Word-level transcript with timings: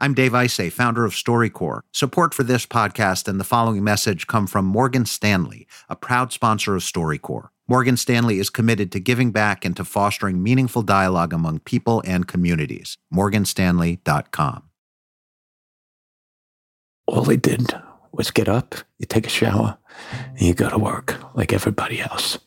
I'm 0.00 0.12
Dave 0.12 0.32
Isay, 0.32 0.72
founder 0.72 1.04
of 1.04 1.12
StoryCorps. 1.12 1.82
Support 1.92 2.34
for 2.34 2.42
this 2.42 2.66
podcast 2.66 3.28
and 3.28 3.38
the 3.38 3.44
following 3.44 3.84
message 3.84 4.26
come 4.26 4.48
from 4.48 4.64
Morgan 4.64 5.06
Stanley, 5.06 5.68
a 5.88 5.94
proud 5.94 6.32
sponsor 6.32 6.74
of 6.74 6.82
StoryCorps. 6.82 7.48
Morgan 7.68 7.96
Stanley 7.96 8.40
is 8.40 8.50
committed 8.50 8.90
to 8.92 9.00
giving 9.00 9.30
back 9.30 9.64
and 9.64 9.76
to 9.76 9.84
fostering 9.84 10.42
meaningful 10.42 10.82
dialogue 10.82 11.32
among 11.32 11.60
people 11.60 12.02
and 12.04 12.26
communities. 12.26 12.98
MorganStanley.com. 13.14 14.64
All 17.06 17.22
they 17.22 17.36
did 17.36 17.72
was 18.12 18.32
get 18.32 18.48
up, 18.48 18.74
you 18.98 19.06
take 19.06 19.26
a 19.26 19.30
shower, 19.30 19.78
and 20.30 20.42
you 20.42 20.54
go 20.54 20.68
to 20.70 20.78
work 20.78 21.16
like 21.36 21.52
everybody 21.52 22.00
else. 22.00 22.38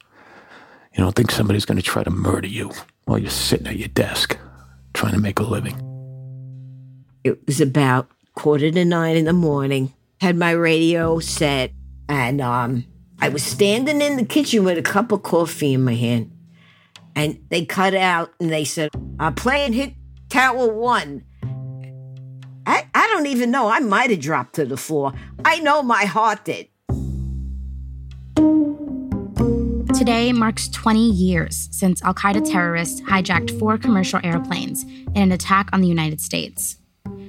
You 0.94 1.04
don't 1.04 1.16
think 1.16 1.32
somebody's 1.32 1.66
going 1.66 1.78
to 1.78 1.84
try 1.84 2.04
to 2.04 2.10
murder 2.10 2.48
you 2.48 2.72
while 3.06 3.18
you're 3.18 3.30
sitting 3.30 3.68
at 3.68 3.78
your 3.78 3.88
desk 3.88 4.38
trying 4.94 5.14
to 5.14 5.20
make 5.20 5.40
a 5.40 5.44
living. 5.44 5.87
It 7.28 7.46
was 7.46 7.60
about 7.60 8.10
quarter 8.36 8.72
to 8.72 8.86
nine 8.86 9.18
in 9.18 9.26
the 9.26 9.34
morning. 9.34 9.94
Had 10.22 10.36
my 10.36 10.52
radio 10.52 11.20
set, 11.20 11.72
and 12.08 12.42
um, 12.42 12.86
I 13.20 13.30
was 13.30 13.44
standing 13.44 14.02
in 14.02 14.16
the 14.18 14.26
kitchen 14.26 14.64
with 14.64 14.78
a 14.78 14.82
cup 14.82 15.12
of 15.12 15.24
coffee 15.24 15.74
in 15.74 15.84
my 15.84 15.94
hand. 15.94 16.32
And 17.16 17.40
they 17.50 17.66
cut 17.66 17.96
out 17.96 18.34
and 18.40 18.52
they 18.52 18.64
said, 18.64 18.92
I'm 19.20 19.36
playing 19.36 19.74
hit 19.74 19.94
tower 20.30 20.72
one. 20.72 21.24
I, 22.66 22.88
I 22.94 23.08
don't 23.08 23.28
even 23.28 23.52
know. 23.52 23.70
I 23.70 23.80
might 23.80 24.10
have 24.10 24.20
dropped 24.20 24.56
to 24.56 24.66
the 24.66 24.78
floor. 24.78 25.14
I 25.44 25.60
know 25.60 25.82
my 25.82 26.06
heart 26.06 26.46
did. 26.46 26.68
Today 29.98 30.32
marks 30.32 30.70
20 30.70 31.10
years 31.10 31.70
since 31.72 32.04
Al 32.04 32.14
Qaeda 32.14 32.50
terrorists 32.50 33.02
hijacked 33.02 33.58
four 33.58 33.78
commercial 33.78 34.20
airplanes 34.24 34.84
in 34.84 35.18
an 35.18 35.32
attack 35.32 35.70
on 35.74 35.82
the 35.82 35.88
United 35.88 36.22
States. 36.22 36.78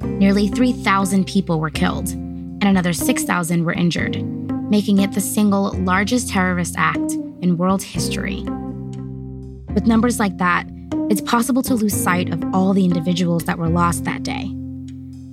Nearly 0.02 0.48
3,000 0.48 1.26
people 1.26 1.60
were 1.60 1.70
killed, 1.70 2.10
and 2.10 2.64
another 2.64 2.92
6,000 2.92 3.64
were 3.64 3.72
injured, 3.72 4.22
making 4.70 4.98
it 4.98 5.12
the 5.12 5.20
single 5.20 5.72
largest 5.78 6.28
terrorist 6.28 6.74
act 6.76 7.12
in 7.40 7.56
world 7.56 7.82
history. 7.82 8.42
With 9.74 9.86
numbers 9.86 10.18
like 10.18 10.38
that, 10.38 10.66
it's 11.10 11.20
possible 11.20 11.62
to 11.62 11.74
lose 11.74 11.94
sight 11.94 12.32
of 12.32 12.42
all 12.52 12.74
the 12.74 12.84
individuals 12.84 13.44
that 13.44 13.58
were 13.58 13.68
lost 13.68 14.04
that 14.04 14.22
day. 14.22 14.54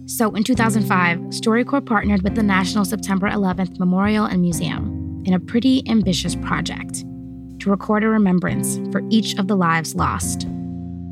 So 0.07 0.33
in 0.35 0.43
2005, 0.43 1.17
StoryCorps 1.17 1.85
partnered 1.85 2.21
with 2.21 2.35
the 2.35 2.43
National 2.43 2.85
September 2.85 3.27
11th 3.27 3.79
Memorial 3.79 4.25
and 4.25 4.41
Museum 4.41 5.23
in 5.25 5.33
a 5.33 5.39
pretty 5.39 5.83
ambitious 5.89 6.35
project 6.35 7.03
to 7.59 7.69
record 7.69 8.03
a 8.03 8.09
remembrance 8.09 8.77
for 8.91 9.01
each 9.09 9.37
of 9.39 9.47
the 9.47 9.55
lives 9.55 9.95
lost. 9.95 10.47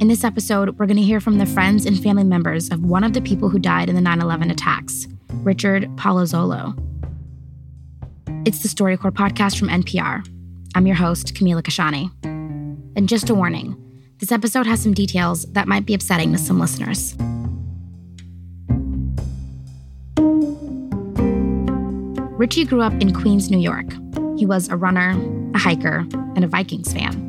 In 0.04 0.10
this 0.10 0.26
episode, 0.26 0.78
we're 0.78 0.86
going 0.86 0.98
to 0.98 1.02
hear 1.02 1.22
from 1.22 1.38
the 1.38 1.46
friends 1.46 1.86
and 1.86 1.98
family 1.98 2.26
members 2.26 2.70
of 2.72 2.84
one 2.84 3.06
of 3.06 3.14
the 3.14 3.22
people 3.22 3.48
who 3.48 3.58
died 3.58 3.88
in 3.88 3.96
the 3.96 4.02
9 4.02 4.22
11 4.22 4.52
attacks, 4.52 5.08
Richard 5.36 5.84
Palazzolo. 5.96 6.78
It's 8.46 8.62
the 8.62 8.68
StoryCorps 8.68 9.14
podcast 9.14 9.58
from 9.58 9.70
NPR. 9.70 10.28
I'm 10.76 10.86
your 10.86 10.98
host, 10.98 11.34
Camila 11.36 11.62
Kashani. 11.62 12.12
And 12.98 13.08
just 13.08 13.30
a 13.30 13.34
warning 13.34 13.78
this 14.18 14.34
episode 14.34 14.68
has 14.68 14.84
some 14.84 14.94
details 14.94 15.46
that 15.54 15.70
might 15.70 15.86
be 15.86 15.94
upsetting 15.94 16.34
to 16.34 16.38
some 16.38 16.60
listeners. 16.60 17.16
Richie 22.38 22.66
grew 22.66 22.82
up 22.82 22.92
in 23.02 23.14
Queens, 23.14 23.50
New 23.50 23.58
York. 23.58 23.90
He 24.38 24.46
was 24.46 24.68
a 24.68 24.76
runner, 24.76 25.12
a 25.56 25.58
hiker, 25.58 26.06
and 26.36 26.44
a 26.44 26.48
Vikings 26.50 26.92
fan. 26.92 27.23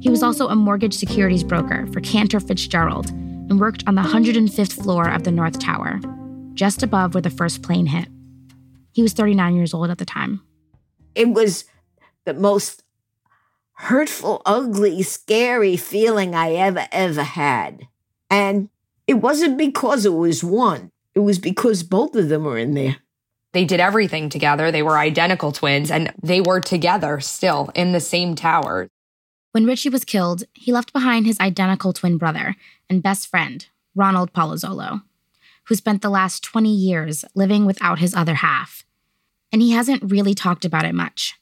He 0.00 0.08
was 0.08 0.22
also 0.22 0.48
a 0.48 0.56
mortgage 0.56 0.94
securities 0.94 1.44
broker 1.44 1.86
for 1.92 2.00
Cantor 2.00 2.40
Fitzgerald 2.40 3.10
and 3.10 3.60
worked 3.60 3.84
on 3.86 3.96
the 3.96 4.02
105th 4.02 4.72
floor 4.82 5.08
of 5.08 5.24
the 5.24 5.30
North 5.30 5.58
Tower, 5.58 6.00
just 6.54 6.82
above 6.82 7.14
where 7.14 7.20
the 7.20 7.28
first 7.28 7.62
plane 7.62 7.86
hit. 7.86 8.08
He 8.92 9.02
was 9.02 9.12
39 9.12 9.54
years 9.54 9.74
old 9.74 9.90
at 9.90 9.98
the 9.98 10.06
time. 10.06 10.40
It 11.14 11.28
was 11.28 11.64
the 12.24 12.32
most 12.32 12.82
hurtful, 13.74 14.40
ugly, 14.46 15.02
scary 15.02 15.76
feeling 15.76 16.34
I 16.34 16.52
ever, 16.52 16.86
ever 16.92 17.22
had. 17.22 17.88
And 18.30 18.70
it 19.06 19.14
wasn't 19.14 19.58
because 19.58 20.06
it 20.06 20.14
was 20.14 20.42
one, 20.42 20.92
it 21.14 21.20
was 21.20 21.38
because 21.38 21.82
both 21.82 22.14
of 22.14 22.28
them 22.28 22.44
were 22.44 22.58
in 22.58 22.74
there. 22.74 22.96
They 23.52 23.64
did 23.64 23.80
everything 23.80 24.28
together. 24.28 24.70
They 24.70 24.82
were 24.82 24.96
identical 24.96 25.50
twins 25.50 25.90
and 25.90 26.12
they 26.22 26.40
were 26.40 26.60
together 26.60 27.20
still 27.20 27.70
in 27.74 27.92
the 27.92 28.00
same 28.00 28.36
tower. 28.36 28.88
When 29.52 29.66
Richie 29.66 29.88
was 29.88 30.04
killed, 30.04 30.44
he 30.52 30.72
left 30.72 30.92
behind 30.92 31.26
his 31.26 31.40
identical 31.40 31.92
twin 31.92 32.18
brother 32.18 32.54
and 32.88 33.02
best 33.02 33.26
friend, 33.26 33.66
Ronald 33.96 34.32
Palazzolo, 34.32 35.02
who 35.64 35.74
spent 35.74 36.02
the 36.02 36.10
last 36.10 36.44
20 36.44 36.72
years 36.72 37.24
living 37.34 37.66
without 37.66 37.98
his 37.98 38.14
other 38.14 38.34
half. 38.34 38.84
And 39.52 39.60
he 39.60 39.72
hasn't 39.72 40.12
really 40.12 40.34
talked 40.34 40.64
about 40.64 40.84
it 40.84 40.94
much 40.94 41.34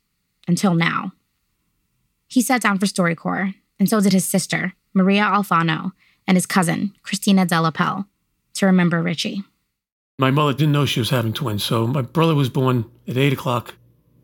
until 0.46 0.74
now. 0.74 1.12
He 2.26 2.40
sat 2.40 2.62
down 2.62 2.78
for 2.78 2.86
StoryCorps, 2.86 3.54
and 3.78 3.88
so 3.88 4.00
did 4.00 4.14
his 4.14 4.24
sister, 4.24 4.72
Maria 4.94 5.22
Alfano, 5.22 5.92
and 6.26 6.36
his 6.36 6.46
cousin, 6.46 6.94
Christina 7.02 7.44
Delapel, 7.44 8.06
to 8.54 8.66
remember 8.66 9.02
Richie. 9.02 9.42
My 10.18 10.30
mother 10.30 10.52
didn't 10.52 10.72
know 10.72 10.86
she 10.86 11.00
was 11.00 11.10
having 11.10 11.32
twins, 11.32 11.62
so 11.62 11.86
my 11.86 12.02
brother 12.02 12.34
was 12.34 12.48
born 12.48 12.86
at 13.06 13.18
8 13.18 13.34
o'clock. 13.34 13.74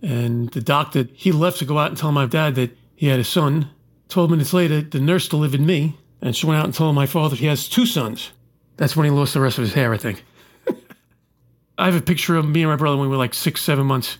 And 0.03 0.51
the 0.51 0.61
doctor, 0.61 1.07
he 1.13 1.33
left 1.33 1.59
to 1.59 1.65
go 1.65 1.79
out 1.79 1.89
and 1.89 1.97
tell 1.97 2.13
my 2.13 2.27
dad 2.27 2.57
that 2.57 2.77
he 2.95 3.07
had 3.07 3.21
a 3.21 3.25
son. 3.25 3.71
12 4.09 4.31
minutes 4.31 4.53
later, 4.53 4.83
the 4.83 5.01
nurse 5.01 5.29
delivered 5.29 5.61
me, 5.61 5.97
and 6.21 6.37
she 6.37 6.47
went 6.47 6.59
out 6.59 6.65
and 6.65 6.75
told 6.75 6.95
my 6.95 7.07
father 7.07 7.37
he 7.37 7.47
has 7.47 7.69
two 7.69 7.87
sons. 7.87 8.31
That's 8.77 8.97
when 8.97 9.05
he 9.05 9.11
lost 9.11 9.35
the 9.35 9.41
rest 9.41 9.59
of 9.59 9.65
his 9.65 9.75
hair, 9.75 9.93
I 9.93 9.97
think. 9.97 10.25
I 11.79 11.87
have 11.87 11.97
a 11.97 12.01
picture 12.01 12.37
of 12.37 12.49
me 12.49 12.63
and 12.63 12.71
my 12.71 12.77
brother 12.77 12.97
when 12.97 13.09
we 13.09 13.11
were 13.11 13.19
like 13.19 13.35
six, 13.35 13.63
seven 13.63 13.87
months, 13.87 14.19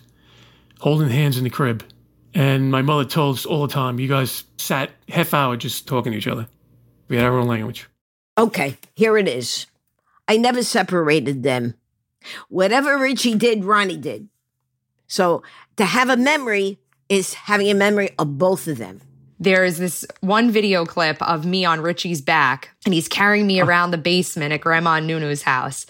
holding 0.79 1.09
hands 1.09 1.37
in 1.37 1.43
the 1.43 1.49
crib. 1.49 1.83
And 2.33 2.69
my 2.69 2.81
mother 2.81 3.05
told 3.05 3.35
us 3.35 3.45
all 3.45 3.65
the 3.65 3.73
time, 3.73 3.99
you 3.99 4.09
guys 4.09 4.43
sat 4.57 4.91
half 5.07 5.33
hour 5.33 5.55
just 5.55 5.87
talking 5.87 6.11
to 6.11 6.17
each 6.17 6.27
other. 6.27 6.47
We 7.07 7.15
had 7.15 7.25
our 7.25 7.37
own 7.37 7.47
language. 7.47 7.87
Okay, 8.37 8.77
here 8.95 9.17
it 9.17 9.27
is. 9.27 9.67
I 10.27 10.37
never 10.37 10.63
separated 10.63 11.43
them. 11.43 11.75
Whatever 12.49 12.97
Richie 12.97 13.35
did, 13.35 13.63
Ronnie 13.63 13.97
did. 13.97 14.27
So 15.07 15.43
to 15.77 15.85
have 15.85 16.09
a 16.09 16.17
memory 16.17 16.79
is 17.07 17.33
having 17.33 17.69
a 17.69 17.75
memory 17.75 18.09
of 18.17 18.37
both 18.37 18.67
of 18.67 18.77
them. 18.77 19.01
There 19.37 19.65
is 19.65 19.77
this 19.77 20.05
one 20.21 20.49
video 20.49 20.85
clip 20.85 21.21
of 21.21 21.45
me 21.45 21.65
on 21.65 21.81
Richie's 21.81 22.21
back, 22.21 22.69
and 22.85 22.93
he's 22.93 23.09
carrying 23.09 23.45
me 23.45 23.59
around 23.59 23.91
the 23.91 23.97
basement 23.97 24.53
at 24.53 24.61
Grandma 24.61 24.99
Nunu's 25.01 25.41
house. 25.41 25.85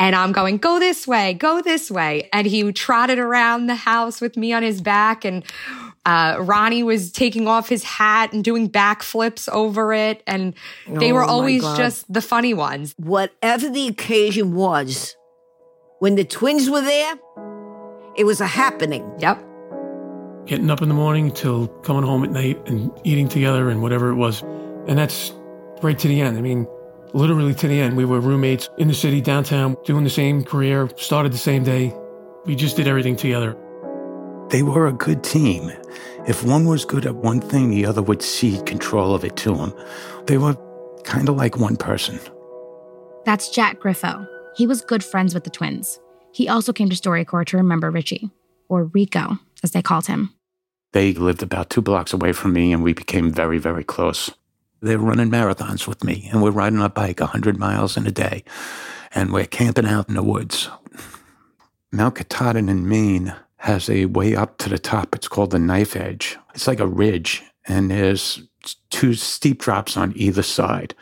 And 0.00 0.16
I'm 0.16 0.32
going, 0.32 0.58
go 0.58 0.80
this 0.80 1.06
way, 1.06 1.34
go 1.34 1.60
this 1.62 1.92
way. 1.92 2.28
And 2.32 2.44
he 2.44 2.72
trotted 2.72 3.20
around 3.20 3.68
the 3.68 3.76
house 3.76 4.20
with 4.20 4.36
me 4.36 4.52
on 4.52 4.64
his 4.64 4.80
back. 4.80 5.24
And 5.24 5.44
uh, 6.04 6.38
Ronnie 6.40 6.82
was 6.82 7.12
taking 7.12 7.46
off 7.46 7.68
his 7.68 7.84
hat 7.84 8.32
and 8.32 8.42
doing 8.42 8.68
backflips 8.68 9.48
over 9.50 9.92
it. 9.92 10.20
And 10.26 10.52
they 10.88 11.12
Oh, 11.12 11.14
were 11.14 11.24
always 11.24 11.62
just 11.76 12.12
the 12.12 12.20
funny 12.20 12.52
ones. 12.52 12.94
Whatever 12.98 13.68
the 13.68 13.86
occasion 13.86 14.54
was, 14.56 15.14
when 16.00 16.16
the 16.16 16.24
twins 16.24 16.68
were 16.68 16.80
there, 16.80 17.14
it 18.16 18.24
was 18.24 18.40
a 18.40 18.46
happening. 18.48 19.08
Yep. 19.20 19.50
Getting 20.46 20.70
up 20.70 20.82
in 20.82 20.88
the 20.88 20.94
morning 20.94 21.30
till 21.30 21.68
coming 21.68 22.02
home 22.02 22.24
at 22.24 22.30
night 22.30 22.60
and 22.68 22.90
eating 23.04 23.28
together 23.28 23.70
and 23.70 23.80
whatever 23.80 24.10
it 24.10 24.16
was. 24.16 24.42
And 24.88 24.98
that's 24.98 25.32
right 25.82 25.98
to 25.98 26.08
the 26.08 26.20
end. 26.20 26.36
I 26.36 26.40
mean, 26.40 26.66
literally 27.14 27.54
to 27.54 27.68
the 27.68 27.80
end. 27.80 27.96
We 27.96 28.04
were 28.04 28.20
roommates 28.20 28.68
in 28.78 28.88
the 28.88 28.94
city, 28.94 29.20
downtown, 29.20 29.76
doing 29.84 30.04
the 30.04 30.10
same 30.10 30.44
career, 30.44 30.88
started 30.96 31.32
the 31.32 31.38
same 31.38 31.62
day. 31.62 31.94
We 32.44 32.56
just 32.56 32.76
did 32.76 32.88
everything 32.88 33.16
together. 33.16 33.56
They 34.50 34.62
were 34.62 34.86
a 34.86 34.92
good 34.92 35.22
team. 35.22 35.70
If 36.26 36.44
one 36.44 36.66
was 36.66 36.84
good 36.84 37.06
at 37.06 37.14
one 37.16 37.40
thing, 37.40 37.70
the 37.70 37.86
other 37.86 38.02
would 38.02 38.22
cede 38.22 38.66
control 38.66 39.14
of 39.14 39.24
it 39.24 39.36
to 39.36 39.54
him. 39.54 39.72
They 40.26 40.38
were 40.38 40.56
kind 41.04 41.28
of 41.28 41.36
like 41.36 41.58
one 41.58 41.76
person. 41.76 42.18
That's 43.24 43.50
Jack 43.50 43.80
Griffo. 43.80 44.26
He 44.56 44.66
was 44.66 44.82
good 44.82 45.02
friends 45.02 45.34
with 45.34 45.44
the 45.44 45.50
twins. 45.50 46.00
He 46.32 46.48
also 46.48 46.72
came 46.72 46.88
to 46.90 46.96
StoryCorps 46.96 47.46
to 47.46 47.56
remember 47.56 47.90
Richie, 47.90 48.30
or 48.72 48.84
Rico, 48.84 49.38
as 49.62 49.72
they 49.72 49.82
called 49.82 50.06
him. 50.06 50.30
They 50.92 51.12
lived 51.12 51.42
about 51.42 51.68
two 51.68 51.82
blocks 51.82 52.14
away 52.14 52.32
from 52.32 52.54
me, 52.54 52.72
and 52.72 52.82
we 52.82 52.94
became 52.94 53.30
very, 53.30 53.58
very 53.58 53.84
close. 53.84 54.30
They 54.80 54.96
were 54.96 55.04
running 55.04 55.30
marathons 55.30 55.86
with 55.86 56.02
me, 56.02 56.30
and 56.32 56.42
we're 56.42 56.50
riding 56.50 56.80
our 56.80 56.88
bike 56.88 57.20
100 57.20 57.58
miles 57.58 57.98
in 57.98 58.06
a 58.06 58.10
day, 58.10 58.44
and 59.14 59.30
we're 59.30 59.44
camping 59.44 59.86
out 59.86 60.08
in 60.08 60.14
the 60.14 60.22
woods. 60.22 60.70
Mount 61.92 62.14
Katahdin 62.14 62.70
in 62.70 62.88
Maine 62.88 63.34
has 63.58 63.90
a 63.90 64.06
way 64.06 64.34
up 64.34 64.56
to 64.58 64.70
the 64.70 64.78
top. 64.78 65.14
It's 65.14 65.28
called 65.28 65.50
the 65.50 65.58
Knife 65.58 65.94
Edge. 65.94 66.38
It's 66.54 66.66
like 66.66 66.80
a 66.80 66.86
ridge, 66.86 67.42
and 67.68 67.90
there's 67.90 68.42
two 68.88 69.12
steep 69.12 69.60
drops 69.60 69.98
on 69.98 70.14
either 70.16 70.42
side. 70.42 70.94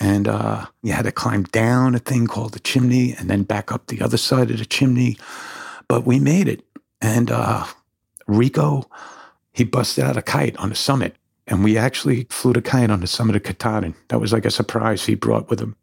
And 0.00 0.26
uh, 0.26 0.66
you 0.82 0.92
had 0.92 1.04
to 1.04 1.12
climb 1.12 1.44
down 1.44 1.94
a 1.94 2.00
thing 2.00 2.26
called 2.26 2.54
the 2.54 2.60
chimney 2.60 3.14
and 3.14 3.30
then 3.30 3.42
back 3.42 3.72
up 3.72 3.86
the 3.86 4.00
other 4.00 4.16
side 4.16 4.50
of 4.50 4.58
the 4.58 4.66
chimney. 4.66 5.16
But 5.88 6.06
we 6.06 6.20
made 6.20 6.48
it. 6.48 6.64
And 7.00 7.30
uh, 7.30 7.64
Rico, 8.26 8.88
he 9.52 9.64
busted 9.64 10.04
out 10.04 10.16
a 10.16 10.22
kite 10.22 10.56
on 10.56 10.70
the 10.70 10.74
summit. 10.74 11.16
And 11.46 11.64
we 11.64 11.78
actually 11.78 12.26
flew 12.30 12.52
the 12.52 12.62
kite 12.62 12.90
on 12.90 13.00
the 13.00 13.06
summit 13.06 13.36
of 13.36 13.42
Katahdin. 13.42 13.94
That 14.08 14.20
was 14.20 14.32
like 14.32 14.44
a 14.44 14.50
surprise 14.50 15.06
he 15.06 15.14
brought 15.14 15.48
with 15.48 15.60
him. 15.60 15.76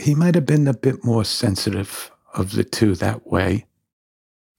he 0.00 0.14
might 0.14 0.34
have 0.34 0.46
been 0.46 0.66
a 0.66 0.74
bit 0.74 1.04
more 1.04 1.24
sensitive 1.24 2.10
of 2.34 2.52
the 2.52 2.64
two 2.64 2.94
that 2.94 3.26
way. 3.26 3.66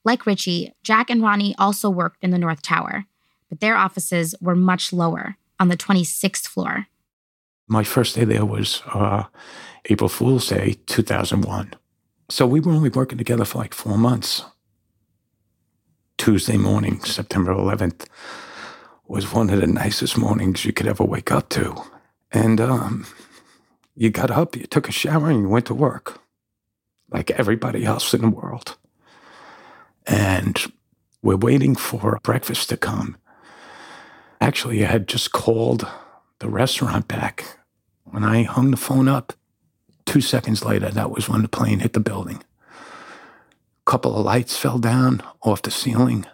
Like 0.05 0.25
Richie, 0.25 0.73
Jack 0.83 1.09
and 1.09 1.23
Ronnie 1.23 1.55
also 1.57 1.89
worked 1.89 2.23
in 2.23 2.31
the 2.31 2.37
North 2.37 2.61
Tower, 2.61 3.05
but 3.49 3.61
their 3.61 3.75
offices 3.75 4.35
were 4.41 4.55
much 4.55 4.93
lower, 4.93 5.37
on 5.59 5.69
the 5.69 5.77
26th 5.77 6.45
floor. 6.47 6.87
My 7.67 7.83
first 7.83 8.15
day 8.15 8.25
there 8.25 8.45
was 8.45 8.81
uh, 8.93 9.23
April 9.85 10.09
Fool's 10.09 10.47
Day, 10.47 10.75
2001. 10.87 11.73
So 12.29 12.45
we 12.45 12.59
were 12.59 12.73
only 12.73 12.89
working 12.89 13.17
together 13.17 13.45
for 13.45 13.59
like 13.59 13.73
four 13.73 13.97
months. 13.97 14.43
Tuesday 16.17 16.57
morning, 16.57 17.01
September 17.01 17.53
11th, 17.53 18.07
was 19.07 19.31
one 19.33 19.49
of 19.49 19.59
the 19.59 19.67
nicest 19.67 20.17
mornings 20.17 20.65
you 20.65 20.73
could 20.73 20.87
ever 20.87 21.03
wake 21.03 21.31
up 21.31 21.49
to. 21.49 21.75
And 22.31 22.61
um, 22.61 23.05
you 23.95 24.09
got 24.09 24.31
up, 24.31 24.55
you 24.55 24.65
took 24.65 24.87
a 24.87 24.91
shower, 24.91 25.29
and 25.29 25.41
you 25.41 25.49
went 25.49 25.65
to 25.67 25.73
work 25.73 26.19
like 27.11 27.31
everybody 27.31 27.85
else 27.85 28.13
in 28.13 28.21
the 28.21 28.29
world. 28.29 28.77
And 30.07 30.59
we're 31.21 31.37
waiting 31.37 31.75
for 31.75 32.19
breakfast 32.23 32.69
to 32.69 32.77
come. 32.77 33.17
Actually, 34.41 34.83
I 34.83 34.87
had 34.89 35.07
just 35.07 35.31
called 35.31 35.87
the 36.39 36.49
restaurant 36.49 37.07
back. 37.07 37.59
When 38.03 38.23
I 38.23 38.43
hung 38.43 38.71
the 38.71 38.77
phone 38.77 39.07
up, 39.07 39.33
two 40.05 40.21
seconds 40.21 40.65
later, 40.65 40.89
that 40.89 41.11
was 41.11 41.29
when 41.29 41.41
the 41.41 41.47
plane 41.47 41.79
hit 41.79 41.93
the 41.93 41.99
building. 41.99 42.43
Couple 43.93 44.17
of 44.17 44.25
lights 44.25 44.57
fell 44.57 44.79
down 44.79 45.21
off 45.43 45.61
the 45.61 45.69
ceiling. 45.69 46.25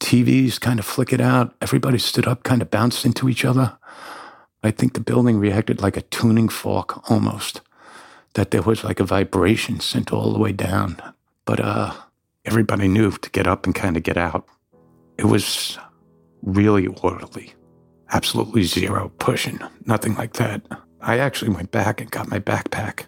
TVs 0.00 0.60
kind 0.60 0.80
of 0.80 0.84
flickered 0.84 1.20
out. 1.20 1.54
Everybody 1.60 1.98
stood 1.98 2.26
up, 2.26 2.42
kind 2.42 2.60
of 2.60 2.72
bounced 2.72 3.06
into 3.06 3.28
each 3.28 3.44
other. 3.44 3.78
I 4.60 4.72
think 4.72 4.94
the 4.94 5.00
building 5.00 5.38
reacted 5.38 5.80
like 5.80 5.96
a 5.96 6.02
tuning 6.02 6.48
fork 6.48 7.08
almost, 7.08 7.60
that 8.32 8.50
there 8.50 8.62
was 8.62 8.82
like 8.82 8.98
a 8.98 9.04
vibration 9.04 9.78
sent 9.78 10.12
all 10.12 10.32
the 10.32 10.40
way 10.40 10.50
down. 10.50 11.00
But 11.44 11.60
uh, 11.60 11.92
everybody 12.44 12.88
knew 12.88 13.12
to 13.12 13.30
get 13.30 13.46
up 13.46 13.64
and 13.64 13.72
kind 13.72 13.96
of 13.96 14.02
get 14.02 14.16
out. 14.16 14.44
It 15.16 15.26
was 15.26 15.78
really 16.42 16.88
orderly. 16.88 17.54
Absolutely 18.12 18.64
zero 18.64 19.12
pushing, 19.20 19.60
nothing 19.86 20.16
like 20.16 20.32
that. 20.32 20.62
I 21.00 21.20
actually 21.20 21.54
went 21.54 21.70
back 21.70 22.00
and 22.00 22.10
got 22.10 22.28
my 22.28 22.40
backpack. 22.40 23.04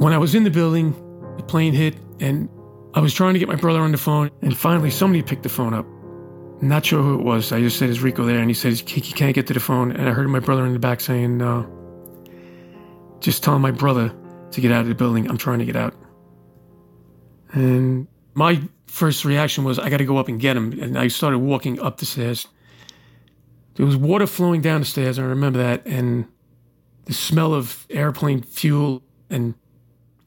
When 0.00 0.14
I 0.14 0.18
was 0.18 0.34
in 0.34 0.44
the 0.44 0.50
building, 0.50 0.94
the 1.36 1.42
plane 1.42 1.74
hit, 1.74 1.94
and 2.20 2.48
I 2.94 3.00
was 3.00 3.12
trying 3.12 3.34
to 3.34 3.38
get 3.38 3.48
my 3.48 3.54
brother 3.54 3.80
on 3.80 3.92
the 3.92 3.98
phone, 3.98 4.30
and 4.40 4.56
finally 4.56 4.90
somebody 4.90 5.22
picked 5.22 5.42
the 5.42 5.50
phone 5.50 5.74
up. 5.74 5.84
I'm 6.62 6.68
Not 6.68 6.86
sure 6.86 7.02
who 7.02 7.18
it 7.18 7.22
was. 7.22 7.52
I 7.52 7.60
just 7.60 7.78
said, 7.78 7.90
Is 7.90 8.00
Rico 8.00 8.24
there? 8.24 8.38
And 8.38 8.48
he 8.48 8.54
says, 8.54 8.80
He 8.80 9.02
can't 9.02 9.34
get 9.34 9.46
to 9.48 9.52
the 9.52 9.60
phone. 9.60 9.92
And 9.92 10.08
I 10.08 10.12
heard 10.12 10.26
my 10.30 10.38
brother 10.38 10.64
in 10.64 10.72
the 10.72 10.78
back 10.78 11.02
saying, 11.02 11.36
No. 11.36 11.68
Just 13.20 13.44
telling 13.44 13.60
my 13.60 13.72
brother 13.72 14.10
to 14.52 14.60
get 14.62 14.72
out 14.72 14.80
of 14.80 14.88
the 14.88 14.94
building. 14.94 15.28
I'm 15.28 15.36
trying 15.36 15.58
to 15.58 15.66
get 15.66 15.76
out. 15.76 15.94
And 17.52 18.08
my 18.32 18.62
first 18.86 19.26
reaction 19.26 19.64
was, 19.64 19.78
I 19.78 19.90
got 19.90 19.98
to 19.98 20.06
go 20.06 20.16
up 20.16 20.28
and 20.28 20.40
get 20.40 20.56
him. 20.56 20.80
And 20.80 20.98
I 20.98 21.08
started 21.08 21.40
walking 21.40 21.78
up 21.78 21.98
the 21.98 22.06
stairs. 22.06 22.48
There 23.74 23.84
was 23.84 23.98
water 23.98 24.26
flowing 24.26 24.62
down 24.62 24.80
the 24.80 24.86
stairs. 24.86 25.18
I 25.18 25.24
remember 25.24 25.58
that. 25.58 25.86
And 25.86 26.26
the 27.04 27.12
smell 27.12 27.52
of 27.52 27.86
airplane 27.90 28.40
fuel. 28.40 29.02
And 29.28 29.56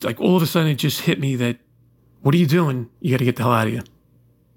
like 0.03 0.19
all 0.19 0.35
of 0.35 0.43
a 0.43 0.47
sudden, 0.47 0.69
it 0.69 0.75
just 0.75 1.01
hit 1.01 1.19
me 1.19 1.35
that, 1.37 1.57
what 2.21 2.33
are 2.33 2.37
you 2.37 2.47
doing? 2.47 2.89
You 2.99 3.11
got 3.11 3.17
to 3.19 3.25
get 3.25 3.35
the 3.35 3.43
hell 3.43 3.51
out 3.51 3.67
of 3.67 3.73
here. 3.73 3.83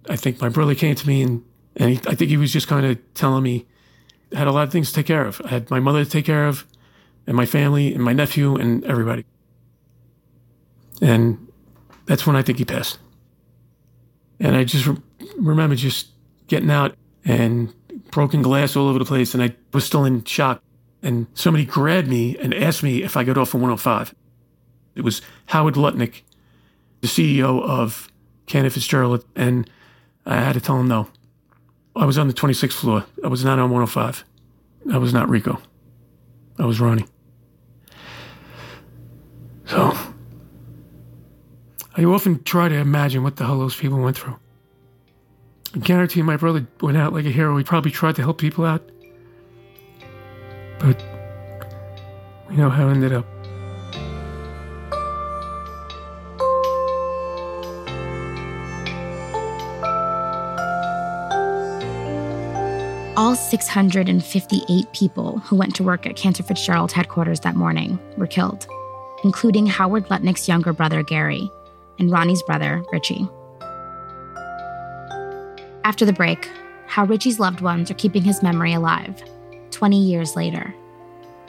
I 0.08 0.16
think 0.16 0.40
my 0.40 0.48
brother 0.48 0.74
came 0.74 0.94
to 0.94 1.06
me 1.06 1.22
and, 1.22 1.44
and 1.76 1.90
he, 1.90 1.96
I 2.06 2.14
think 2.14 2.30
he 2.30 2.36
was 2.36 2.52
just 2.52 2.68
kind 2.68 2.86
of 2.86 2.98
telling 3.14 3.42
me, 3.42 3.66
I 4.34 4.38
had 4.38 4.48
a 4.48 4.52
lot 4.52 4.64
of 4.64 4.72
things 4.72 4.88
to 4.88 4.94
take 4.94 5.06
care 5.06 5.24
of. 5.24 5.40
I 5.44 5.48
had 5.48 5.70
my 5.70 5.80
mother 5.80 6.04
to 6.04 6.10
take 6.10 6.24
care 6.24 6.46
of, 6.46 6.66
and 7.26 7.36
my 7.36 7.46
family, 7.46 7.94
and 7.94 8.02
my 8.02 8.12
nephew, 8.12 8.56
and 8.56 8.84
everybody. 8.84 9.24
And 11.00 11.48
that's 12.06 12.26
when 12.26 12.36
I 12.36 12.42
think 12.42 12.58
he 12.58 12.64
passed. 12.64 12.98
And 14.40 14.56
I 14.56 14.64
just 14.64 14.86
re- 14.86 14.96
remember 15.38 15.76
just 15.76 16.08
getting 16.46 16.70
out 16.70 16.94
and 17.24 17.72
broken 18.10 18.42
glass 18.42 18.76
all 18.76 18.88
over 18.88 18.98
the 18.98 19.04
place. 19.04 19.34
And 19.34 19.42
I 19.42 19.54
was 19.72 19.84
still 19.84 20.04
in 20.04 20.24
shock. 20.24 20.62
And 21.02 21.26
somebody 21.34 21.64
grabbed 21.64 22.08
me 22.08 22.36
and 22.38 22.54
asked 22.54 22.82
me 22.82 23.02
if 23.02 23.16
I 23.16 23.24
got 23.24 23.38
off 23.38 23.54
of 23.54 23.60
105. 23.60 24.14
It 24.96 25.02
was 25.02 25.22
Howard 25.46 25.74
Lutnick, 25.74 26.22
the 27.02 27.06
CEO 27.06 27.62
of 27.62 28.10
Cantor 28.46 28.70
Fitzgerald. 28.70 29.24
And 29.36 29.70
I 30.24 30.36
had 30.36 30.54
to 30.54 30.60
tell 30.60 30.80
him 30.80 30.88
no. 30.88 31.08
I 31.94 32.04
was 32.04 32.18
on 32.18 32.26
the 32.28 32.34
26th 32.34 32.72
floor. 32.72 33.04
I 33.22 33.28
was 33.28 33.44
not 33.44 33.58
on 33.58 33.70
105. 33.70 34.24
I 34.92 34.98
was 34.98 35.12
not 35.12 35.28
Rico. 35.28 35.60
I 36.58 36.64
was 36.64 36.80
Ronnie. 36.80 37.06
So 39.66 39.96
I 41.96 42.04
often 42.04 42.42
try 42.44 42.68
to 42.68 42.76
imagine 42.76 43.22
what 43.22 43.36
the 43.36 43.44
hell 43.44 43.58
those 43.58 43.76
people 43.76 43.98
went 43.98 44.16
through. 44.16 44.36
I 45.74 45.78
guarantee 45.78 46.22
my 46.22 46.36
brother 46.36 46.66
went 46.80 46.96
out 46.96 47.12
like 47.12 47.26
a 47.26 47.30
hero. 47.30 47.56
He 47.56 47.64
probably 47.64 47.90
tried 47.90 48.16
to 48.16 48.22
help 48.22 48.38
people 48.38 48.64
out. 48.64 48.82
But 50.78 51.02
we 52.48 52.56
know 52.56 52.70
how 52.70 52.88
it 52.88 52.92
ended 52.92 53.12
up. 53.12 53.26
All 63.16 63.34
658 63.34 64.92
people 64.92 65.38
who 65.38 65.56
went 65.56 65.74
to 65.76 65.82
work 65.82 66.04
at 66.04 66.16
Cantor 66.16 66.42
Fitzgerald 66.42 66.92
headquarters 66.92 67.40
that 67.40 67.56
morning 67.56 67.98
were 68.18 68.26
killed, 68.26 68.66
including 69.24 69.64
Howard 69.64 70.06
Lutnick's 70.08 70.46
younger 70.46 70.74
brother, 70.74 71.02
Gary, 71.02 71.50
and 71.98 72.10
Ronnie's 72.10 72.42
brother, 72.42 72.84
Richie. 72.92 73.26
After 75.82 76.04
the 76.04 76.12
break, 76.12 76.46
how 76.86 77.06
Richie's 77.06 77.40
loved 77.40 77.62
ones 77.62 77.90
are 77.90 77.94
keeping 77.94 78.22
his 78.22 78.42
memory 78.42 78.74
alive 78.74 79.22
20 79.70 79.98
years 79.98 80.36
later. 80.36 80.74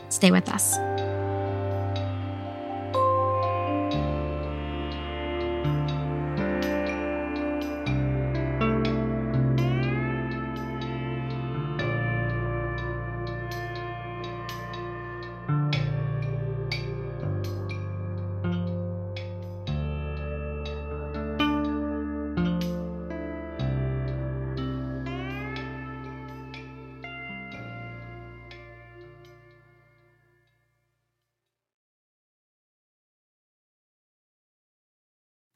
Stay 0.07 0.31
with 0.31 0.47
us. 0.47 0.77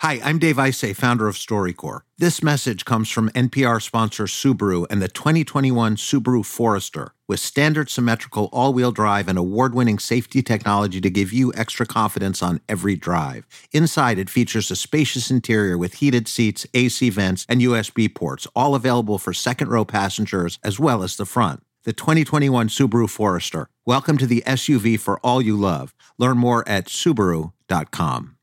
Hi, 0.01 0.19
I'm 0.23 0.39
Dave 0.39 0.55
Isay, 0.55 0.95
founder 0.95 1.27
of 1.27 1.35
StoryCorps. 1.35 2.01
This 2.17 2.41
message 2.41 2.85
comes 2.85 3.07
from 3.07 3.29
NPR 3.35 3.79
sponsor 3.79 4.23
Subaru 4.23 4.87
and 4.89 4.99
the 4.99 5.07
2021 5.07 5.95
Subaru 5.95 6.43
Forester 6.43 7.13
with 7.27 7.39
standard 7.39 7.87
symmetrical 7.87 8.49
all 8.51 8.73
wheel 8.73 8.91
drive 8.91 9.27
and 9.27 9.37
award 9.37 9.75
winning 9.75 9.99
safety 9.99 10.41
technology 10.41 10.99
to 11.01 11.09
give 11.11 11.31
you 11.31 11.53
extra 11.53 11.85
confidence 11.85 12.41
on 12.41 12.61
every 12.67 12.95
drive. 12.95 13.45
Inside, 13.73 14.17
it 14.17 14.31
features 14.31 14.71
a 14.71 14.75
spacious 14.75 15.29
interior 15.29 15.77
with 15.77 15.93
heated 15.93 16.27
seats, 16.27 16.65
AC 16.73 17.11
vents, 17.11 17.45
and 17.47 17.61
USB 17.61 18.11
ports, 18.11 18.47
all 18.55 18.73
available 18.73 19.19
for 19.19 19.33
second 19.33 19.67
row 19.67 19.85
passengers 19.85 20.57
as 20.63 20.79
well 20.79 21.03
as 21.03 21.15
the 21.15 21.27
front. 21.27 21.61
The 21.83 21.93
2021 21.93 22.69
Subaru 22.69 23.07
Forester. 23.07 23.69
Welcome 23.85 24.17
to 24.17 24.25
the 24.25 24.41
SUV 24.47 24.99
for 24.99 25.19
all 25.19 25.43
you 25.43 25.55
love. 25.55 25.93
Learn 26.17 26.39
more 26.39 26.67
at 26.67 26.87
Subaru.com. 26.87 28.37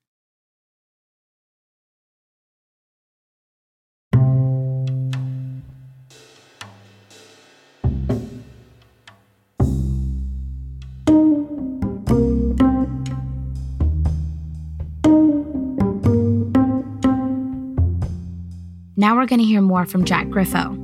Now 18.99 19.15
we're 19.15 19.27
going 19.27 19.39
to 19.39 19.45
hear 19.47 19.61
more 19.61 19.87
from 19.87 20.05
Jack 20.05 20.27
Griffo. 20.27 20.77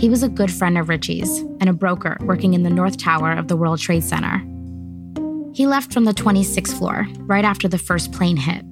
He 0.00 0.08
was 0.08 0.22
a 0.22 0.28
good 0.28 0.50
friend 0.50 0.78
of 0.78 0.88
Richie's 0.88 1.40
and 1.60 1.68
a 1.68 1.74
broker 1.74 2.16
working 2.22 2.54
in 2.54 2.62
the 2.62 2.70
North 2.70 2.96
Tower 2.96 3.32
of 3.32 3.46
the 3.46 3.58
World 3.58 3.78
Trade 3.78 4.02
Center. 4.02 4.38
He 5.52 5.66
left 5.66 5.92
from 5.92 6.06
the 6.06 6.14
26th 6.14 6.78
floor 6.78 7.06
right 7.18 7.44
after 7.44 7.68
the 7.68 7.76
first 7.76 8.10
plane 8.12 8.38
hit. 8.38 8.62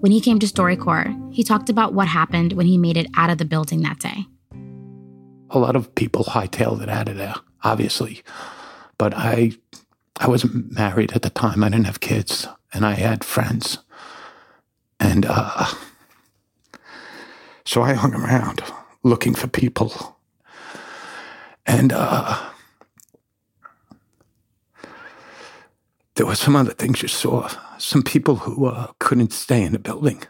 When 0.00 0.10
he 0.10 0.20
came 0.20 0.40
to 0.40 0.46
StoryCorps, 0.46 1.32
he 1.32 1.44
talked 1.44 1.70
about 1.70 1.94
what 1.94 2.08
happened 2.08 2.54
when 2.54 2.66
he 2.66 2.76
made 2.76 2.96
it 2.96 3.06
out 3.16 3.30
of 3.30 3.38
the 3.38 3.44
building 3.44 3.82
that 3.82 4.00
day. 4.00 4.26
a 5.50 5.58
lot 5.60 5.76
of 5.76 5.94
people 5.94 6.24
hightailed 6.24 6.82
it 6.82 6.88
out 6.88 7.08
of 7.08 7.16
there, 7.16 7.36
obviously. 7.62 8.22
But 8.98 9.14
I 9.14 9.52
I 10.18 10.26
wasn't 10.26 10.72
married 10.72 11.12
at 11.12 11.22
the 11.22 11.30
time. 11.30 11.62
I 11.62 11.68
didn't 11.68 11.86
have 11.86 12.00
kids, 12.00 12.48
and 12.72 12.84
I 12.84 12.94
had 12.94 13.22
friends. 13.22 13.78
And 14.98 15.26
uh, 15.28 15.66
so 17.72 17.80
I 17.80 17.94
hung 17.94 18.14
around 18.14 18.62
looking 19.02 19.34
for 19.34 19.46
people. 19.46 20.18
And 21.64 21.90
uh, 21.90 22.50
there 26.16 26.26
were 26.26 26.34
some 26.34 26.54
other 26.54 26.74
things 26.74 27.00
you 27.00 27.08
saw. 27.08 27.48
Some 27.78 28.02
people 28.02 28.36
who 28.36 28.66
uh, 28.66 28.88
couldn't 28.98 29.32
stay 29.32 29.62
in 29.62 29.72
the 29.72 29.78
building. 29.78 30.22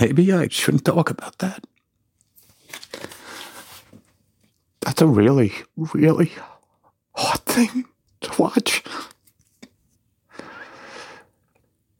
Maybe 0.00 0.32
I 0.32 0.48
shouldn't 0.48 0.86
talk 0.86 1.10
about 1.10 1.36
that. 1.40 1.62
That's 4.80 5.02
a 5.02 5.06
really, 5.06 5.52
really 5.76 6.32
hard 7.14 7.40
thing 7.40 7.84
to 8.22 8.42
watch. 8.42 8.82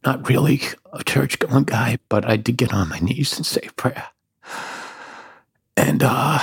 Not 0.05 0.27
really 0.27 0.61
a 0.91 1.03
church 1.03 1.39
going 1.39 1.63
guy, 1.63 1.97
but 2.09 2.29
I 2.29 2.37
did 2.37 2.57
get 2.57 2.73
on 2.73 2.89
my 2.89 2.99
knees 2.99 3.37
and 3.37 3.45
say 3.45 3.61
a 3.67 3.73
prayer. 3.73 4.07
And 5.77 6.03
uh 6.03 6.39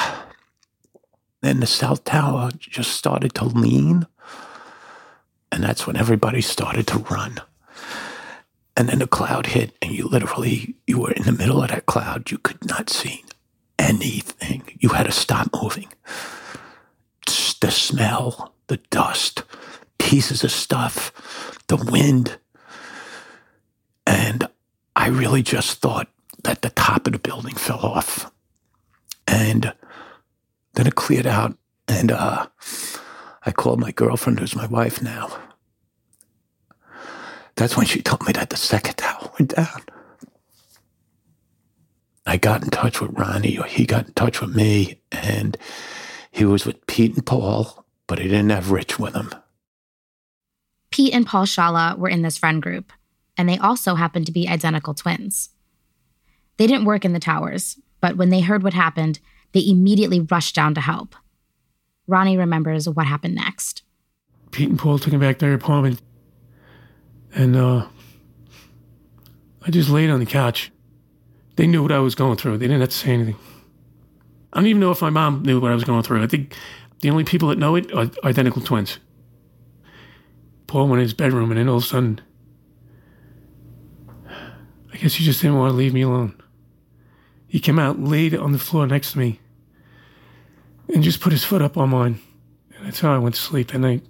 then 1.42 1.60
the 1.60 1.66
South 1.66 2.04
Tower 2.04 2.50
just 2.58 2.90
started 2.92 3.34
to 3.34 3.44
lean. 3.44 4.06
And 5.50 5.64
that's 5.64 5.86
when 5.86 5.96
everybody 5.96 6.42
started 6.42 6.86
to 6.88 6.98
run. 6.98 7.40
And 8.76 8.88
then 8.88 9.00
the 9.00 9.06
cloud 9.06 9.46
hit, 9.46 9.74
and 9.82 9.92
you 9.92 10.06
literally 10.06 10.76
you 10.86 10.98
were 11.00 11.10
in 11.12 11.24
the 11.24 11.32
middle 11.32 11.62
of 11.62 11.70
that 11.70 11.86
cloud. 11.86 12.30
You 12.30 12.38
could 12.38 12.64
not 12.66 12.88
see 12.88 13.24
anything. 13.78 14.62
You 14.78 14.90
had 14.90 15.06
to 15.06 15.12
stop 15.12 15.48
moving. 15.60 15.88
The 17.60 17.70
smell, 17.70 18.54
the 18.68 18.78
dust, 18.90 19.42
pieces 19.98 20.44
of 20.44 20.50
stuff, 20.50 21.12
the 21.68 21.76
wind. 21.76 22.38
I 25.10 25.12
really 25.12 25.42
just 25.42 25.80
thought 25.80 26.06
that 26.44 26.62
the 26.62 26.70
top 26.70 27.08
of 27.08 27.12
the 27.12 27.18
building 27.18 27.56
fell 27.56 27.80
off. 27.80 28.30
And 29.26 29.74
then 30.74 30.86
it 30.86 30.94
cleared 30.94 31.26
out. 31.26 31.58
And 31.88 32.12
uh, 32.12 32.46
I 33.44 33.50
called 33.50 33.80
my 33.80 33.90
girlfriend, 33.90 34.38
who's 34.38 34.54
my 34.54 34.66
wife 34.66 35.02
now. 35.02 35.36
That's 37.56 37.76
when 37.76 37.86
she 37.86 38.02
told 38.02 38.24
me 38.24 38.32
that 38.34 38.50
the 38.50 38.56
second 38.56 38.98
tower 38.98 39.32
went 39.36 39.56
down. 39.56 39.82
I 42.24 42.36
got 42.36 42.62
in 42.62 42.70
touch 42.70 43.00
with 43.00 43.18
Ronnie, 43.18 43.58
or 43.58 43.64
he 43.64 43.86
got 43.86 44.06
in 44.06 44.12
touch 44.12 44.40
with 44.40 44.54
me, 44.54 45.00
and 45.10 45.56
he 46.30 46.44
was 46.44 46.64
with 46.64 46.86
Pete 46.86 47.16
and 47.16 47.26
Paul, 47.26 47.84
but 48.06 48.20
he 48.20 48.28
didn't 48.28 48.50
have 48.50 48.70
Rich 48.70 49.00
with 49.00 49.14
him. 49.14 49.34
Pete 50.92 51.12
and 51.12 51.26
Paul 51.26 51.46
Shala 51.46 51.98
were 51.98 52.08
in 52.08 52.22
this 52.22 52.38
friend 52.38 52.62
group, 52.62 52.92
and 53.40 53.48
they 53.48 53.56
also 53.56 53.94
happened 53.94 54.26
to 54.26 54.32
be 54.32 54.46
identical 54.46 54.92
twins. 54.92 55.48
They 56.58 56.66
didn't 56.66 56.84
work 56.84 57.06
in 57.06 57.14
the 57.14 57.18
towers, 57.18 57.80
but 58.02 58.18
when 58.18 58.28
they 58.28 58.42
heard 58.42 58.62
what 58.62 58.74
happened, 58.74 59.18
they 59.52 59.66
immediately 59.66 60.20
rushed 60.20 60.54
down 60.54 60.74
to 60.74 60.80
help. 60.82 61.16
Ronnie 62.06 62.36
remembers 62.36 62.86
what 62.86 63.06
happened 63.06 63.36
next. 63.36 63.82
Pete 64.50 64.68
and 64.68 64.78
Paul 64.78 64.98
took 64.98 65.14
him 65.14 65.20
back 65.20 65.38
to 65.38 65.46
their 65.46 65.54
apartment, 65.54 66.02
and 67.34 67.56
uh, 67.56 67.86
I 69.62 69.70
just 69.70 69.88
laid 69.88 70.10
on 70.10 70.20
the 70.20 70.26
couch. 70.26 70.70
They 71.56 71.66
knew 71.66 71.80
what 71.80 71.92
I 71.92 71.98
was 72.00 72.14
going 72.14 72.36
through. 72.36 72.58
They 72.58 72.66
didn't 72.66 72.82
have 72.82 72.90
to 72.90 72.94
say 72.94 73.12
anything. 73.12 73.36
I 74.52 74.58
don't 74.58 74.66
even 74.66 74.80
know 74.80 74.90
if 74.90 75.00
my 75.00 75.08
mom 75.08 75.44
knew 75.44 75.60
what 75.60 75.70
I 75.70 75.74
was 75.74 75.84
going 75.84 76.02
through. 76.02 76.22
I 76.22 76.26
think 76.26 76.54
the 77.00 77.08
only 77.08 77.24
people 77.24 77.48
that 77.48 77.58
know 77.58 77.74
it 77.74 77.90
are 77.94 78.10
identical 78.22 78.60
twins. 78.60 78.98
Paul 80.66 80.88
went 80.88 81.00
in 81.00 81.04
his 81.04 81.14
bedroom, 81.14 81.50
and 81.50 81.58
then 81.58 81.70
all 81.70 81.78
of 81.78 81.84
a 81.84 81.86
sudden, 81.86 82.20
guess 85.00 85.14
he 85.14 85.24
just 85.24 85.40
didn't 85.40 85.56
want 85.56 85.70
to 85.72 85.76
leave 85.76 85.94
me 85.94 86.02
alone. 86.02 86.34
He 87.46 87.58
came 87.58 87.78
out, 87.78 87.98
laid 87.98 88.34
on 88.34 88.52
the 88.52 88.58
floor 88.58 88.86
next 88.86 89.12
to 89.12 89.18
me, 89.18 89.40
and 90.92 91.02
just 91.02 91.20
put 91.20 91.32
his 91.32 91.42
foot 91.42 91.62
up 91.62 91.76
on 91.76 91.88
mine. 91.88 92.20
And 92.76 92.86
that's 92.86 93.00
how 93.00 93.14
I 93.14 93.18
went 93.18 93.34
to 93.34 93.40
sleep 93.40 93.72
that 93.72 93.78
night. 93.78 94.02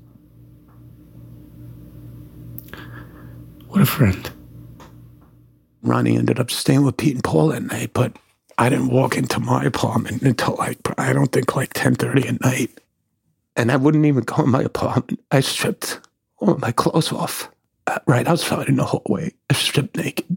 What 3.68 3.80
a 3.80 3.86
friend. 3.86 4.30
Ronnie 5.82 6.16
ended 6.16 6.40
up 6.40 6.50
staying 6.50 6.84
with 6.84 6.96
Pete 6.96 7.14
and 7.14 7.24
Paul 7.24 7.48
that 7.48 7.62
night, 7.62 7.92
but 7.94 8.16
I 8.58 8.68
didn't 8.68 8.88
walk 8.88 9.16
into 9.16 9.38
my 9.40 9.64
apartment 9.64 10.22
until 10.22 10.56
like 10.56 10.78
I 10.98 11.12
don't 11.12 11.30
think 11.32 11.56
like 11.56 11.72
ten 11.72 11.94
thirty 11.94 12.26
at 12.28 12.40
night, 12.40 12.70
and 13.56 13.70
I 13.70 13.76
wouldn't 13.76 14.04
even 14.04 14.24
go 14.24 14.42
in 14.42 14.50
my 14.50 14.62
apartment. 14.62 15.20
I 15.30 15.40
stripped 15.40 16.00
all 16.38 16.56
my 16.56 16.72
clothes 16.72 17.12
off 17.12 17.48
uh, 17.86 18.00
right 18.06 18.26
outside 18.26 18.68
in 18.68 18.76
the 18.76 18.84
hallway. 18.84 19.32
I 19.48 19.54
stripped 19.54 19.96
naked 19.96 20.29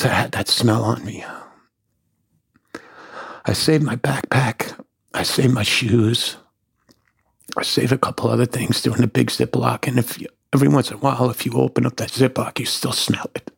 because 0.00 0.12
I 0.12 0.22
had 0.22 0.32
that 0.32 0.48
smell 0.48 0.82
on 0.82 1.04
me. 1.04 1.24
I 3.44 3.52
saved 3.52 3.84
my 3.84 3.96
backpack. 3.96 4.82
I 5.12 5.22
saved 5.24 5.52
my 5.52 5.62
shoes. 5.62 6.36
I 7.58 7.62
saved 7.62 7.92
a 7.92 7.98
couple 7.98 8.30
other 8.30 8.46
things 8.46 8.80
doing 8.80 9.02
a 9.02 9.06
big 9.06 9.28
Ziploc, 9.28 9.86
and 9.86 9.98
if 9.98 10.18
you, 10.18 10.28
every 10.54 10.68
once 10.68 10.90
in 10.90 10.96
a 10.96 11.00
while, 11.00 11.28
if 11.28 11.44
you 11.44 11.52
open 11.52 11.84
up 11.84 11.96
that 11.96 12.10
Ziploc, 12.10 12.58
you 12.58 12.64
still 12.64 12.92
smell 12.92 13.30
it. 13.34 13.50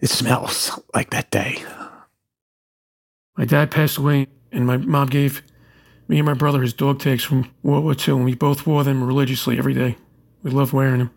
It 0.00 0.08
smells 0.08 0.78
like 0.94 1.10
that 1.10 1.30
day. 1.32 1.64
My 3.36 3.44
dad 3.44 3.72
passed 3.72 3.98
away, 3.98 4.28
and 4.52 4.66
my 4.66 4.76
mom 4.76 5.08
gave 5.08 5.42
me 6.06 6.18
and 6.18 6.26
my 6.26 6.34
brother 6.34 6.62
his 6.62 6.74
dog 6.74 7.00
tags 7.00 7.24
from 7.24 7.50
World 7.64 7.82
War 7.82 7.94
II, 7.94 8.14
and 8.14 8.24
we 8.24 8.34
both 8.36 8.66
wore 8.66 8.84
them 8.84 9.02
religiously 9.02 9.58
every 9.58 9.74
day. 9.74 9.96
We 10.44 10.52
loved 10.52 10.72
wearing 10.72 10.98
them. 10.98 11.10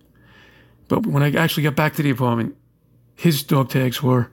But 0.87 1.05
when 1.05 1.21
I 1.21 1.31
actually 1.33 1.63
got 1.63 1.75
back 1.75 1.93
to 1.95 2.03
the 2.03 2.09
apartment, 2.09 2.55
his 3.21 3.43
dog 3.43 3.69
tags 3.69 4.01
were 4.01 4.31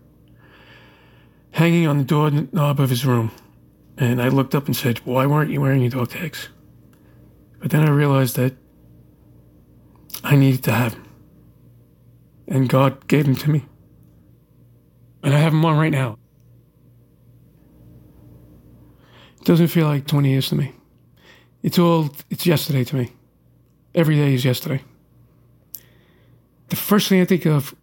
hanging 1.51 1.87
on 1.87 1.99
the 1.99 2.05
doorknob 2.05 2.81
of 2.81 2.89
his 2.89 3.05
room. 3.05 3.31
And 3.99 4.23
I 4.23 4.29
looked 4.29 4.55
up 4.55 4.65
and 4.65 4.75
said, 4.75 4.97
Why 5.05 5.27
weren't 5.27 5.51
you 5.51 5.61
wearing 5.61 5.83
your 5.83 5.91
dog 5.91 6.09
tags? 6.09 6.49
But 7.59 7.71
then 7.71 7.87
I 7.87 7.91
realized 7.91 8.37
that 8.37 8.55
I 10.25 10.37
needed 10.37 10.65
to 10.65 10.73
have 10.73 10.93
them. 10.93 11.07
And 12.47 12.67
God 12.67 13.07
gave 13.09 13.27
them 13.27 13.37
to 13.37 13.51
me. 13.51 13.67
And 15.23 15.35
I 15.35 15.39
have 15.39 15.53
them 15.53 15.67
on 15.67 15.77
right 15.77 15.93
now. 15.93 16.17
It 19.39 19.45
doesn't 19.45 19.69
feel 19.69 19.87
like 19.87 20.07
20 20.07 20.31
years 20.31 20.49
to 20.49 20.55
me. 20.55 20.73
It's 21.63 21.79
all, 21.79 22.09
it's 22.31 22.47
yesterday 22.47 22.85
to 22.85 22.97
me. 22.97 23.13
Every 23.95 24.17
day 24.17 24.33
is 24.33 24.47
yesterday. 24.47 24.83
The 26.69 26.77
first 26.77 27.11
thing 27.11 27.21
I 27.21 27.27
think 27.27 27.45
of 27.45 27.75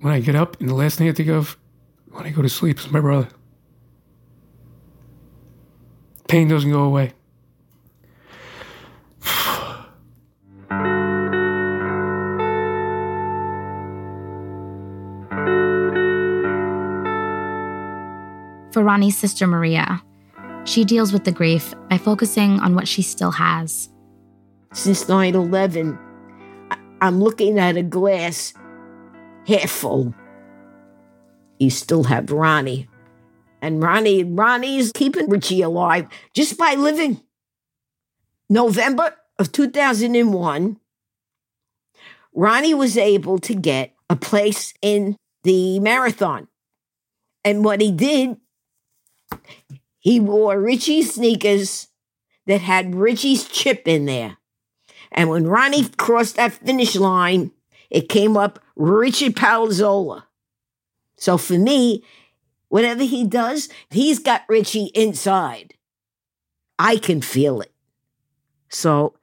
when 0.00 0.12
I 0.12 0.20
get 0.20 0.34
up, 0.34 0.60
and 0.60 0.68
the 0.68 0.74
last 0.74 0.98
thing 0.98 1.08
I 1.08 1.12
think 1.12 1.28
of 1.28 1.56
when 2.10 2.26
I 2.26 2.30
go 2.30 2.42
to 2.42 2.48
sleep 2.48 2.78
is 2.78 2.90
my 2.90 3.00
brother. 3.00 3.28
Pain 6.28 6.48
doesn't 6.48 6.70
go 6.70 6.82
away. 6.82 7.12
For 18.72 18.82
Ronnie's 18.82 19.16
sister 19.16 19.46
Maria, 19.46 20.02
she 20.64 20.84
deals 20.84 21.12
with 21.12 21.22
the 21.22 21.30
grief 21.30 21.74
by 21.88 21.96
focusing 21.96 22.58
on 22.58 22.74
what 22.74 22.88
she 22.88 23.02
still 23.02 23.30
has. 23.30 23.88
Since 24.72 25.08
9 25.08 25.36
11, 25.36 25.96
I'm 27.00 27.20
looking 27.20 27.60
at 27.60 27.76
a 27.76 27.84
glass 27.84 28.52
half 29.46 29.70
full. 29.70 30.14
You 31.58 31.70
still 31.70 32.04
have 32.04 32.30
Ronnie. 32.30 32.88
And 33.62 33.82
Ronnie, 33.82 34.24
Ronnie's 34.24 34.92
keeping 34.92 35.30
Richie 35.30 35.62
alive 35.62 36.06
just 36.34 36.58
by 36.58 36.74
living. 36.74 37.20
November 38.50 39.14
of 39.38 39.52
2001, 39.52 40.78
Ronnie 42.34 42.74
was 42.74 42.98
able 42.98 43.38
to 43.38 43.54
get 43.54 43.94
a 44.10 44.16
place 44.16 44.74
in 44.82 45.16
the 45.44 45.80
marathon. 45.80 46.48
And 47.44 47.64
what 47.64 47.80
he 47.80 47.90
did 47.90 48.36
he 50.04 50.20
wore 50.20 50.60
Richie's 50.60 51.14
sneakers 51.14 51.88
that 52.46 52.60
had 52.60 52.94
Richie's 52.94 53.48
chip 53.48 53.88
in 53.88 54.04
there. 54.04 54.36
And 55.10 55.30
when 55.30 55.46
Ronnie 55.46 55.88
crossed 55.96 56.36
that 56.36 56.52
finish 56.52 56.94
line, 56.94 57.52
it 57.88 58.10
came 58.10 58.36
up 58.36 58.58
Richard 58.76 59.34
Palazzolo. 59.34 60.24
So 61.16 61.38
for 61.38 61.58
me, 61.58 62.02
whatever 62.68 63.04
he 63.04 63.24
does, 63.24 63.68
he's 63.90 64.18
got 64.18 64.42
Richie 64.48 64.90
inside. 64.94 65.74
I 66.78 66.96
can 66.96 67.20
feel 67.20 67.60
it. 67.60 67.72
So, 68.68 69.14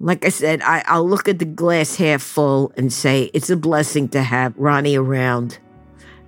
like 0.00 0.24
I 0.24 0.30
said, 0.30 0.60
I, 0.62 0.82
will 0.98 1.08
look 1.08 1.28
at 1.28 1.38
the 1.38 1.44
glass 1.44 1.94
half 1.96 2.22
full 2.22 2.72
and 2.76 2.92
say 2.92 3.30
it's 3.32 3.50
a 3.50 3.56
blessing 3.56 4.08
to 4.08 4.22
have 4.22 4.56
Ronnie 4.56 4.96
around 4.96 5.58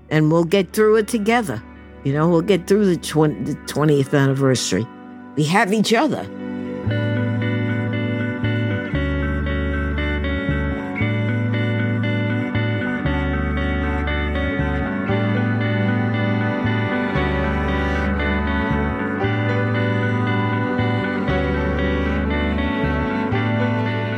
and 0.08 0.30
we'll 0.30 0.44
get 0.44 0.72
through 0.72 0.96
it 0.96 1.08
together. 1.08 1.62
You 2.04 2.12
know, 2.12 2.28
we'll 2.28 2.42
get 2.42 2.68
through 2.68 2.86
the, 2.86 2.96
20, 2.96 3.42
the 3.42 3.54
20th 3.66 4.16
anniversary. 4.16 4.86
We 5.34 5.42
have 5.44 5.72
each 5.72 5.92
other. 5.92 6.22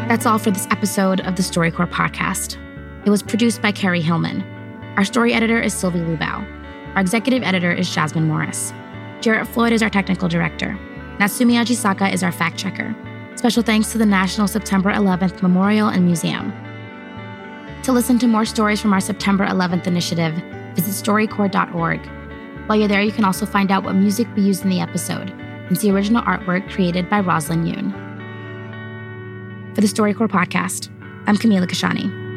That's 0.08 0.24
all 0.24 0.38
for 0.38 0.50
this 0.50 0.66
episode 0.70 1.20
of 1.20 1.36
the 1.36 1.42
StoryCorps 1.42 1.92
podcast. 1.92 2.56
It 3.04 3.10
was 3.10 3.22
produced 3.22 3.60
by 3.60 3.72
Kerrie 3.72 4.00
Hillman. 4.00 4.42
Our 4.96 5.04
story 5.04 5.34
editor 5.34 5.60
is 5.60 5.74
Sylvie 5.74 5.98
Lubow. 5.98 6.46
Our 6.94 7.00
executive 7.02 7.42
editor 7.42 7.70
is 7.70 7.94
Jasmine 7.94 8.26
Morris. 8.26 8.72
Jarrett 9.20 9.46
Floyd 9.48 9.74
is 9.74 9.82
our 9.82 9.90
technical 9.90 10.26
director. 10.26 10.78
Natsumi 11.18 11.62
Ajisaka 11.62 12.10
is 12.10 12.22
our 12.22 12.32
fact 12.32 12.56
checker. 12.56 12.96
Special 13.36 13.62
thanks 13.62 13.92
to 13.92 13.98
the 13.98 14.06
National 14.06 14.48
September 14.48 14.90
11th 14.90 15.42
Memorial 15.42 15.88
and 15.88 16.06
Museum. 16.06 16.54
To 17.82 17.92
listen 17.92 18.18
to 18.20 18.26
more 18.26 18.46
stories 18.46 18.80
from 18.80 18.94
our 18.94 19.00
September 19.00 19.44
11th 19.44 19.86
initiative, 19.86 20.32
visit 20.74 21.04
storycorps.org. 21.04 22.00
While 22.66 22.78
you're 22.78 22.88
there, 22.88 23.02
you 23.02 23.12
can 23.12 23.26
also 23.26 23.44
find 23.44 23.70
out 23.70 23.84
what 23.84 23.94
music 23.94 24.26
we 24.34 24.40
used 24.40 24.64
in 24.64 24.70
the 24.70 24.80
episode 24.80 25.28
and 25.28 25.76
see 25.76 25.90
original 25.90 26.22
artwork 26.22 26.66
created 26.70 27.10
by 27.10 27.20
Rosalind 27.20 27.66
Yoon. 27.66 28.07
For 29.78 29.82
the 29.82 29.86
StoryCorps 29.86 30.30
podcast, 30.30 30.90
I'm 31.28 31.36
Camila 31.36 31.64
Kashani. 31.64 32.27